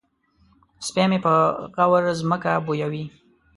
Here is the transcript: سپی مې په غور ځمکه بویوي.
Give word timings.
سپی 0.85 1.03
مې 1.09 1.19
په 1.25 1.33
غور 1.89 2.03
ځمکه 2.19 2.51
بویوي. 2.65 3.03